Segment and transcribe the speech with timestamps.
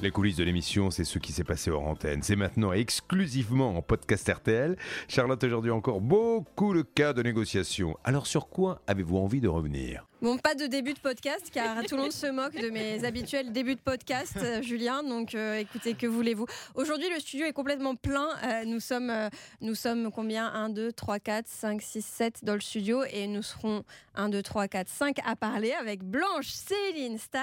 [0.00, 2.22] Les coulisses de l'émission, c'est ce qui s'est passé hors antenne.
[2.22, 4.76] C'est maintenant exclusivement en podcast RTL.
[5.08, 7.96] Charlotte, aujourd'hui encore beaucoup de cas de négociation.
[8.04, 10.06] Alors sur quoi avez-vous envie de revenir?
[10.20, 13.52] Bon, pas de début de podcast, car tout le monde se moque de mes habituels
[13.52, 15.04] débuts de podcast, euh, Julien.
[15.04, 16.44] Donc, euh, écoutez, que voulez-vous?
[16.74, 18.28] Aujourd'hui, le studio est complètement plein.
[18.42, 19.28] Euh, nous sommes, euh,
[19.60, 20.48] nous sommes combien?
[20.48, 23.04] 1, 2, 3, 4, 5, 6, 7 dans le studio.
[23.12, 23.84] Et nous serons
[24.16, 27.38] 1, 2, 3, 4, 5 à parler avec Blanche, Céline, Stan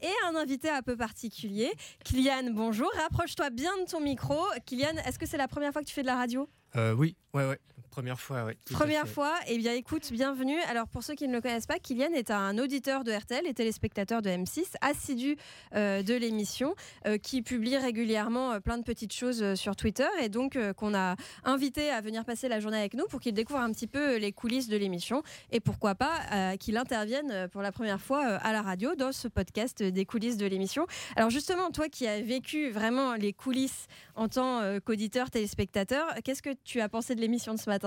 [0.00, 1.72] et un invité un peu particulier.
[2.04, 2.90] Kylian, bonjour.
[3.02, 4.38] Rapproche-toi bien de ton micro.
[4.64, 6.48] Kylian, est-ce que c'est la première fois que tu fais de la radio?
[6.96, 7.58] Oui, ouais, ouais.
[7.94, 10.58] Première fois, à Première fois, eh bien écoute, bienvenue.
[10.68, 13.54] Alors pour ceux qui ne le connaissent pas, Kylian est un auditeur de RTL et
[13.54, 15.36] téléspectateur de M6, assidu
[15.76, 16.74] euh, de l'émission,
[17.06, 21.14] euh, qui publie régulièrement euh, plein de petites choses sur Twitter et donc qu'on a
[21.44, 24.32] invité à venir passer la journée avec nous pour qu'il découvre un petit peu les
[24.32, 25.22] coulisses de l'émission
[25.52, 29.84] et pourquoi pas qu'il intervienne pour la première fois à la radio dans ce podcast
[29.84, 30.88] des coulisses de l'émission.
[31.14, 33.86] Alors justement, toi qui as vécu vraiment les coulisses
[34.16, 37.83] en tant qu'auditeur, téléspectateur, qu'est-ce que tu as pensé de l'émission de ce matin?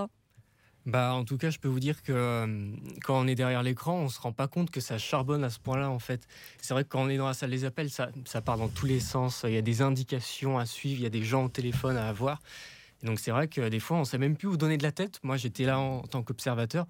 [0.88, 2.72] Bah, en tout cas, je peux vous dire que euh,
[3.04, 5.60] quand on est derrière l'écran, on se rend pas compte que ça charbonne à ce
[5.60, 6.26] point-là, en fait.
[6.62, 8.70] C'est vrai que quand on est dans la salle des appels, ça, ça part dans
[8.70, 9.44] tous les sens.
[9.46, 12.08] Il y a des indications à suivre, il y a des gens au téléphone à
[12.08, 12.40] avoir.
[13.04, 14.94] Et donc, c'est vrai que des fois, on sait même plus où donner de la
[14.94, 15.20] tête.
[15.24, 16.88] Moi, j'étais là en, tant qu'observateur,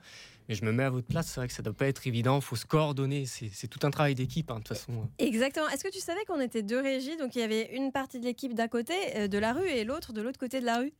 [0.47, 1.29] mais je me mets à votre place.
[1.29, 2.35] C'est vrai que ça doit pas être évident.
[2.35, 3.25] Il faut se coordonner.
[3.25, 5.09] C'est tout un travail d'équipe, hein, de toute façon.
[5.17, 5.67] Exactement.
[5.69, 7.17] Est-ce que tu savais qu'on était deux régies?
[7.17, 9.83] Donc il y avait une partie de l'équipe d'un côté euh, de la rue et
[9.83, 10.93] l'autre de l'autre côté de la rue?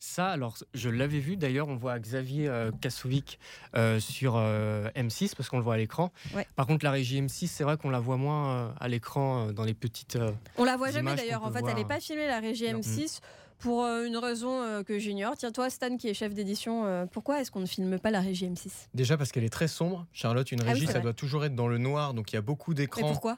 [0.00, 1.36] Ça, alors, je l'avais vu.
[1.36, 3.38] D'ailleurs, on voit Xavier euh, Kasovic
[3.76, 6.12] euh, sur euh, M6 parce qu'on le voit à l'écran.
[6.34, 6.46] Ouais.
[6.54, 9.52] Par contre, la régie M6, c'est vrai qu'on la voit moins euh, à l'écran euh,
[9.52, 10.14] dans les petites.
[10.16, 11.44] euh, On la voit jamais d'ailleurs.
[11.44, 12.78] En fait, elle n'est pas filmée la régie Non.
[12.80, 13.18] M6
[13.58, 15.34] pour une raison que j'ignore.
[15.36, 18.46] Tiens, toi, Stan, qui est chef d'édition, pourquoi est-ce qu'on ne filme pas la régie
[18.46, 20.06] M6 Déjà parce qu'elle est très sombre.
[20.12, 21.00] Charlotte, une Ah oui, régie, ça vrai.
[21.02, 23.08] doit toujours être dans le noir, donc il y a beaucoup Mais d'écrans.
[23.08, 23.36] pourquoi?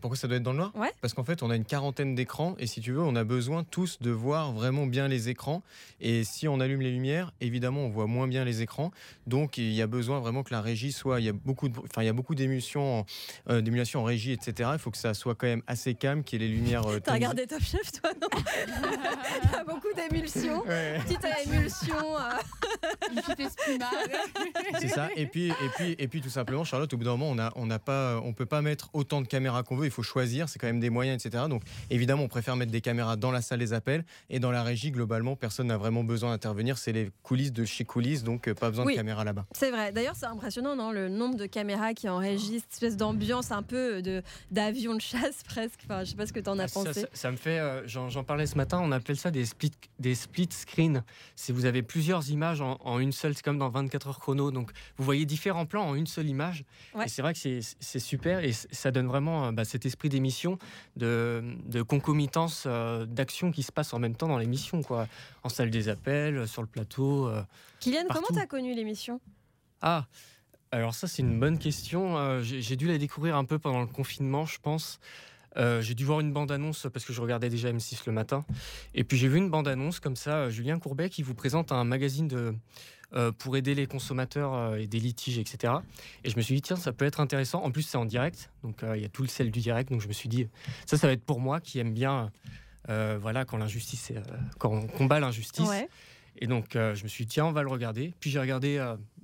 [0.00, 0.92] Pourquoi ça doit être dans le noir Ouais.
[1.00, 3.64] Parce qu'en fait, on a une quarantaine d'écrans et si tu veux, on a besoin
[3.64, 5.62] tous de voir vraiment bien les écrans.
[6.00, 8.90] Et si on allume les lumières, évidemment, on voit moins bien les écrans.
[9.26, 11.20] Donc, il y a besoin vraiment que la régie soit.
[11.20, 13.06] Il y a beaucoup, de, enfin, il y a beaucoup d'émulsions, en-
[13.50, 14.70] euh, d'émulation en régie, etc.
[14.74, 16.86] Il faut que ça soit quand même assez calme, qu'il y ait les lumières.
[16.86, 18.28] euh, T'as regardé Top Chef, toi, non
[19.52, 20.62] T'as beaucoup d'émulsions.
[20.66, 20.98] Ouais.
[21.06, 21.96] Petite émulsion.
[22.16, 22.30] euh.
[24.80, 25.08] C'est ça.
[25.16, 27.52] Et puis, et puis, et puis, tout simplement, Charlotte, au bout d'un moment, on n'a
[27.56, 29.86] on n'a pas, on peut pas mettre autant de caméras qu'on veut.
[29.88, 30.48] Il faut choisir.
[30.48, 31.44] C'est quand même des moyens, etc.
[31.48, 34.62] Donc, évidemment, on préfère mettre des caméras dans la salle des appels et dans la
[34.62, 34.90] régie.
[34.90, 36.78] Globalement, personne n'a vraiment besoin d'intervenir.
[36.78, 38.92] C'est les coulisses de chez coulisses, donc euh, pas besoin Oui.
[38.92, 39.46] de caméra là-bas.
[39.52, 39.92] C'est vrai.
[39.92, 44.02] D'ailleurs, c'est impressionnant, non Le nombre de caméras qui enregistrent, cette espèce d'ambiance un peu
[44.02, 45.80] de d'avion de chasse presque.
[45.84, 47.00] Enfin, je sais pas ce que t'en as Ah, pensé.
[47.02, 47.58] ça- ça me fait.
[47.58, 48.78] euh, J'en j'en parlais ce matin.
[48.82, 51.02] On appelle ça des split, des split screens.
[51.36, 54.50] Si vous avez plusieurs images en, en une seule, c'est comme dans 24 heures chrono.
[54.50, 56.64] Donc, vous voyez différents plans en une seule image.
[56.94, 57.06] Ouais.
[57.06, 60.08] Et c'est vrai que c'est c'est super et ça donne vraiment euh, bah, cet esprit
[60.08, 60.58] d'émission,
[60.96, 65.06] de, de concomitance euh, d'action qui se passe en même temps dans l'émission, quoi.
[65.44, 67.28] En salle des appels, euh, sur le plateau.
[67.28, 67.42] euh.
[67.78, 68.24] Kylian, partout.
[68.26, 69.20] comment t'as connu l'émission?
[69.80, 70.06] Ah,
[70.72, 72.18] alors ça c'est une bonne question.
[72.18, 74.98] Euh, j'ai dû la découvrir un peu pendant le confinement, je pense.
[75.58, 78.44] Euh, j'ai dû voir une bande-annonce parce que je regardais déjà M6 le matin.
[78.94, 81.84] Et puis j'ai vu une bande-annonce comme ça, euh, Julien Courbet qui vous présente un
[81.84, 82.54] magazine de,
[83.14, 85.74] euh, pour aider les consommateurs et des litiges, etc.
[86.24, 87.62] Et je me suis dit, tiens, ça peut être intéressant.
[87.62, 89.90] En plus, c'est en direct, donc il y a tout le sel du direct.
[89.90, 90.48] Donc je me suis dit,
[90.86, 92.30] ça, ça va être pour moi qui aime bien,
[92.86, 94.12] voilà, quand l'injustice,
[94.58, 95.68] quand on combat l'injustice.
[95.68, 95.88] Ouais.
[96.40, 98.14] Et donc, je me suis dit, tiens, on va le regarder.
[98.20, 98.78] Puis j'ai regardé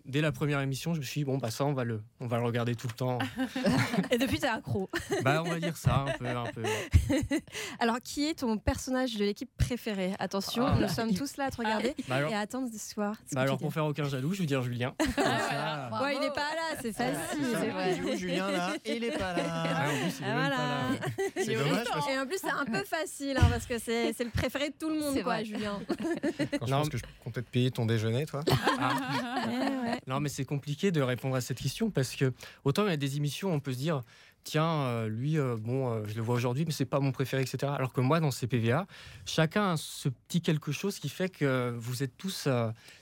[0.04, 2.26] dès la première émission, je me suis dit, bon, bah ça, on va le, on
[2.26, 3.18] va le regarder tout le temps.
[4.10, 4.90] Et depuis, t'es accro.
[5.22, 6.62] bah, on va dire ça, un peu, un peu.
[6.62, 7.42] ouais.
[7.80, 11.46] Alors, qui est ton personnage de l'équipe préféré Attention, Ah, nous sommes il- tous là
[11.46, 13.16] à te regarder Bah alors, et à attendre ce soir.
[13.32, 14.94] Bah alors, pour faire aucun jaloux, je vais dire Julien.
[15.16, 16.04] Ça, Bravo.
[16.04, 17.44] Ouais, il est pas là, c'est facile.
[17.72, 18.16] Vrai.
[18.18, 19.86] Julien là Il est pas ah, là.
[19.90, 20.56] en plus, il est Ah, même voilà.
[20.56, 21.44] pas là.
[21.44, 24.24] C'est dommage parce Et en plus, c'est un peu facile hein, parce que c'est c'est
[24.24, 25.44] le préféré de tout le monde, quoi, vrai.
[25.44, 25.80] Julien.
[25.88, 26.78] quand je Non.
[26.78, 28.40] pense que je comptais te payer ton déjeuner, toi.
[28.78, 28.92] Ah.
[29.93, 32.32] Ouais, Non, mais c'est compliqué de répondre à cette question parce que
[32.64, 34.02] autant il y a des émissions, on peut se dire,
[34.44, 37.42] tiens, euh, lui, euh, bon, euh, je le vois aujourd'hui, mais c'est pas mon préféré,
[37.42, 37.72] etc.
[37.74, 38.86] Alors que moi, dans ces PVA,
[39.24, 42.46] chacun a ce petit quelque chose qui fait que vous êtes tous.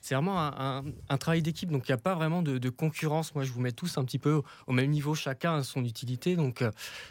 [0.00, 3.34] c'est vraiment un, un- travail d'équipe, donc il n'y a pas vraiment de, de concurrence.
[3.34, 6.36] Moi, je vous mets tous un petit peu au même niveau, chacun a son utilité,
[6.36, 6.64] donc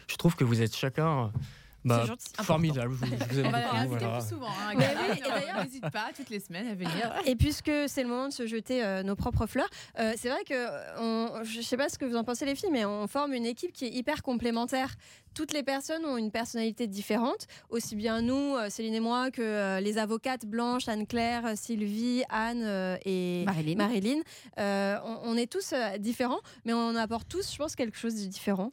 [0.08, 1.32] je trouve que vous êtes chacun.
[1.84, 2.04] Bah,
[2.42, 3.74] formidable, je vous, je vous aime On va beaucoup.
[3.76, 4.18] l'inviter voilà.
[4.18, 4.46] plus souvent.
[4.48, 4.84] Hein, oui,
[5.16, 7.12] et d'ailleurs- N'hésite pas toutes les semaines à venir.
[7.26, 9.68] Et puisque c'est le moment de se jeter euh, nos propres fleurs,
[9.98, 12.70] euh, c'est vrai que on, je sais pas ce que vous en pensez les filles,
[12.72, 14.94] mais on forme une équipe qui est hyper complémentaire.
[15.34, 19.40] Toutes les personnes ont une personnalité différente, aussi bien nous, euh, Céline et moi, que
[19.40, 23.76] euh, les avocates Blanche, Anne-Claire, Sylvie, Anne et Marilyn.
[23.76, 24.20] Marilyn.
[24.58, 28.26] Euh, on, on est tous différents, mais on apporte tous, je pense, quelque chose de
[28.26, 28.70] différent.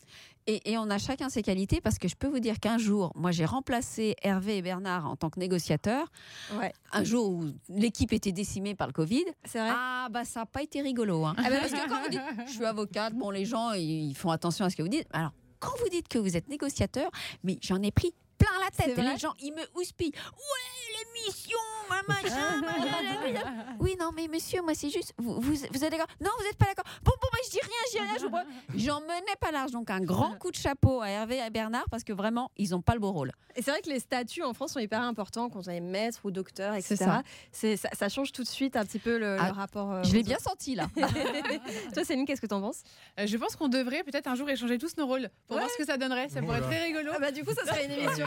[0.52, 3.12] Et, et on a chacun ses qualités parce que je peux vous dire qu'un jour,
[3.16, 6.08] moi j'ai remplacé Hervé et Bernard en tant que négociateur.
[6.56, 6.74] Ouais.
[6.92, 9.26] Un jour où l'équipe était décimée par le Covid.
[9.46, 9.70] C'est vrai.
[9.72, 11.24] Ah bah ça n'a pas été rigolo.
[11.26, 11.36] hein.
[11.38, 14.32] Ah bah Parce que quand vous dites, je suis avocate, bon les gens ils font
[14.32, 15.08] attention à ce que vous dites.
[15.14, 17.12] Alors quand vous dites que vous êtes négociateur,
[17.44, 18.98] mais j'en ai pris plein la tête.
[18.98, 20.14] Et les gens ils me houspillent.
[20.16, 21.58] Ouais l'émission,
[21.90, 22.62] ma machin.
[22.62, 23.54] blablabla.
[23.80, 26.08] oui non mais monsieur moi c'est juste vous, vous, vous êtes d'accord?
[26.22, 26.86] Non vous n'êtes pas d'accord.
[27.04, 28.18] Bon bon bah je dis rien, je dis rien.
[28.20, 28.46] je promets.
[28.76, 29.72] J'en menais pas large.
[29.72, 32.74] Donc un grand coup de chapeau à Hervé et à Bernard parce que vraiment ils
[32.74, 33.32] ont pas le beau rôle.
[33.56, 36.20] Et c'est vrai que les statuts en France sont hyper importants quand on est maître
[36.24, 36.96] ou docteur, etc.
[36.96, 37.24] C'est ça.
[37.52, 39.92] C'est ça, ça change tout de suite un petit peu le, le Ah, rapport.
[39.92, 40.88] euh, Je l'ai bien senti là.
[41.94, 42.84] Toi, Céline, qu'est-ce que t'en penses?
[43.20, 45.64] Euh, Je pense qu'on devrait peut-être un jour échanger tous nos rôles pour Ouais.
[45.64, 46.30] voir ce que ça donnerait.
[46.30, 47.12] Ça pourrait être très rigolo.
[47.16, 48.26] ah bah, Du coup, ça serait une émission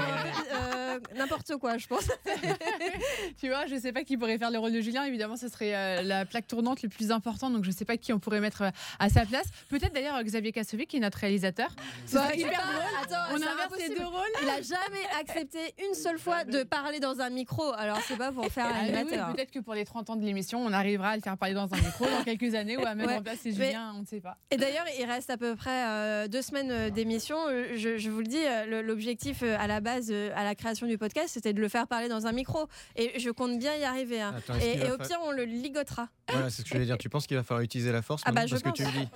[0.55, 2.09] euh, n'importe quoi, je pense.
[3.41, 5.05] Tu vois, je sais pas qui pourrait faire le rôle de Julien.
[5.05, 7.53] Évidemment, ce serait euh, la plaque tournante le plus importante.
[7.53, 9.47] Donc, je sais pas qui on pourrait mettre euh, à sa place.
[9.69, 11.69] Peut-être d'ailleurs Xavier Kassovic, qui est notre réalisateur.
[12.13, 12.83] Bah, sais hyper drôle.
[13.03, 14.23] Attends, On c'est inverse les deux rôles.
[14.43, 15.59] Il a jamais accepté
[15.89, 17.73] une seule fois de parler dans un micro.
[17.73, 19.33] Alors, c'est pas pour faire Ah oui, animateur.
[19.35, 21.73] Peut-être que pour les 30 ans de l'émission, on arrivera à le faire parler dans
[21.73, 23.17] un micro dans quelques années ou à même Ouais.
[23.17, 24.37] remplacer Mais- Julien, on ne sait pas.
[24.51, 27.37] Et d'ailleurs, il reste à peu près euh, deux semaines d'émission.
[27.75, 28.43] Je, je vous le dis,
[28.85, 32.09] l'objectif à la base, euh, à la création du podcast, c'était de le faire parler
[32.09, 32.67] dans un micro.
[32.97, 34.21] Et je compte bien y arriver.
[34.21, 34.35] hein.
[34.37, 36.09] Attends, Et, au pire, on le ligotera.
[36.31, 36.99] Voilà, c'est ce que je voulais dire.
[36.99, 39.09] Tu penses qu'il va falloir utiliser la force Ah bah, Parce que tu me dis.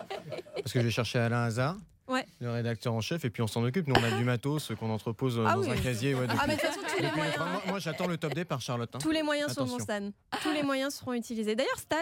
[0.56, 1.76] Parce que je vais chercher Alain Hazard.
[2.40, 3.86] Le rédacteur en chef, et puis on s'en occupe.
[3.86, 5.70] Nous, on a du matos qu'on entrepose euh, Ah dans oui.
[5.70, 6.14] un casier.
[6.14, 7.38] Ouais, depuis- Ah, mais de toute façon, tous les moyens.
[7.38, 8.90] moi, moi, j'attends le top D par Charlotte.
[8.94, 8.98] hein.
[9.00, 10.12] Tous les moyens sont bons, Attention.
[10.32, 10.38] Stan.
[10.42, 11.54] Tous les moyens seront utilisés.
[11.56, 11.96] D'ailleurs, Stan,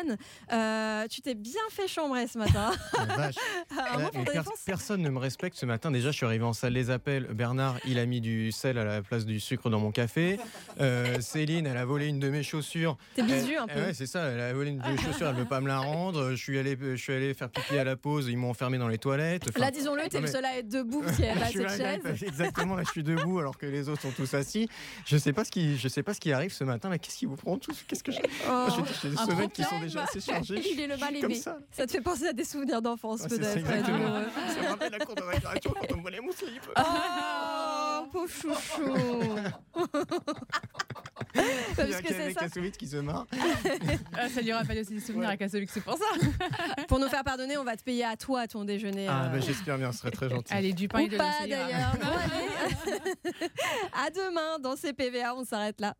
[0.53, 2.73] euh, tu t'es bien fait chambrer ce matin.
[3.09, 3.35] La vache.
[3.77, 5.91] Là, per- personne ne me respecte ce matin.
[5.91, 7.27] Déjà, je suis arrivé en salle des appels.
[7.33, 10.39] Bernard, il a mis du sel à la place du sucre dans mon café.
[10.81, 12.97] Euh, Céline, elle a volé une de mes chaussures.
[13.15, 13.79] T'es bisu un peu.
[13.81, 14.25] Ouais, c'est ça.
[14.27, 15.29] Elle a volé une de mes chaussures.
[15.29, 16.31] Elle veut pas me la rendre.
[16.31, 18.29] Je suis allé, je suis allé faire pipi à la pause.
[18.29, 19.45] Ils m'ont enfermé dans les toilettes.
[19.49, 22.23] Enfin, Là, disons-le, mais- à être debout je pas suis cette chaise.
[22.23, 22.75] exactement.
[22.77, 24.69] Là, je suis debout alors que les autres sont tous assis.
[25.07, 26.89] Je sais pas ce qui, je sais pas ce qui arrive ce matin.
[26.89, 28.19] Là, qu'est-ce qui vous prend tous Qu'est-ce que je...
[28.49, 30.61] Oh, J'ai j'ai des semaines qui sont déjà assez chargées.
[30.73, 31.35] Il est le mal Je aimé.
[31.35, 31.59] ça.
[31.71, 33.57] ça te fait penser à des souvenirs d'enfance, ça, peut-être.
[33.57, 34.23] exactement.
[34.55, 36.63] Ça me rappelle la cour de récréation quand on volait mon slip.
[36.77, 39.37] Oh, pauvre chouchou.
[41.35, 41.45] Il y a
[41.77, 42.41] Parce que c'est Kevin ça.
[42.41, 43.27] Kassovitz qui se marre.
[44.17, 46.05] Ah, ça lui rappelle aussi des souvenirs à Kassovic, c'est pour ça.
[46.89, 49.07] Pour nous faire pardonner, on va te payer à toi ton déjeuner.
[49.09, 50.53] Ah, euh, bah, j'espère bien, ce serait très gentil.
[50.53, 51.69] Allez, du pain Ou et de l'eau, pas d'ailleurs.
[54.07, 55.95] À demain dans CPVA, on s'arrête là.